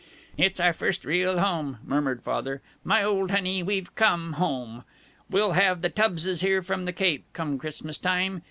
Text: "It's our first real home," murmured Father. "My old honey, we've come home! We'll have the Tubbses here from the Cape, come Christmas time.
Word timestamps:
"It's 0.35 0.59
our 0.59 0.73
first 0.73 1.05
real 1.05 1.37
home," 1.37 1.77
murmured 1.83 2.23
Father. 2.23 2.63
"My 2.83 3.03
old 3.03 3.29
honey, 3.29 3.61
we've 3.61 3.93
come 3.93 4.33
home! 4.33 4.83
We'll 5.29 5.51
have 5.51 5.83
the 5.83 5.91
Tubbses 5.91 6.41
here 6.41 6.63
from 6.63 6.85
the 6.85 6.91
Cape, 6.93 7.25
come 7.33 7.59
Christmas 7.59 7.99
time. 7.99 8.39